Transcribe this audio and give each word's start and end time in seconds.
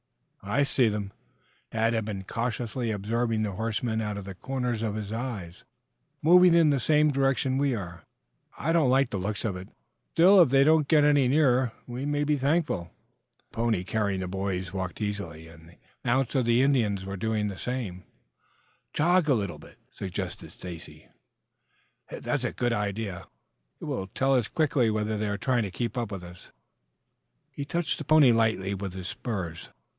"I 0.43 0.63
see 0.63 0.87
them." 0.87 1.13
Tad 1.69 1.93
had 1.93 2.05
been 2.05 2.23
cautiously 2.23 2.89
observing 2.89 3.43
the 3.43 3.51
horsemen 3.51 4.01
out 4.01 4.17
of 4.17 4.25
the 4.25 4.33
corners 4.33 4.81
of 4.81 4.95
his 4.95 5.13
eyes. 5.13 5.63
"Moving 6.23 6.55
in 6.55 6.71
the 6.71 6.79
same 6.79 7.09
direction 7.09 7.59
we 7.59 7.75
are. 7.75 8.03
I 8.57 8.73
don't 8.73 8.89
like 8.89 9.11
the 9.11 9.19
looks 9.19 9.45
of 9.45 9.55
it. 9.55 9.69
Still, 10.13 10.41
if 10.41 10.49
they 10.49 10.63
don't 10.63 10.87
get 10.87 11.03
any 11.03 11.27
nearer 11.27 11.71
we 11.85 12.07
may 12.07 12.23
be 12.23 12.35
thankful." 12.35 12.89
The 13.51 13.55
pony 13.55 13.83
carrying 13.83 14.21
the 14.21 14.27
boys 14.27 14.65
was 14.73 14.73
walking 14.73 15.05
easily, 15.05 15.47
and 15.47 15.69
the 15.69 15.75
mounts 16.03 16.33
of 16.33 16.45
the 16.45 16.63
Indians 16.63 17.05
were 17.05 17.15
doing 17.15 17.47
the 17.47 17.55
same. 17.55 18.03
"Jog 18.93 19.29
a 19.29 19.35
little," 19.35 19.61
suggested 19.91 20.51
Stacy. 20.51 21.09
"That's 22.09 22.43
a 22.43 22.51
good 22.53 22.73
idea. 22.73 23.27
It 23.79 23.85
will 23.85 24.07
tell 24.07 24.33
us 24.33 24.47
quickly 24.47 24.89
whether 24.89 25.19
they 25.19 25.29
are 25.29 25.37
trying 25.37 25.63
to 25.63 25.71
keep 25.71 25.95
up 25.95 26.11
with 26.11 26.23
us." 26.23 26.51
He 27.51 27.63
touched 27.63 27.99
the 27.99 28.03
pony 28.03 28.31
lightly 28.31 28.73
with 28.73 28.95
his 28.95 29.07
spurs. 29.07 29.69